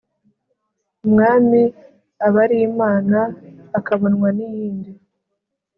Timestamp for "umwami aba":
1.05-2.39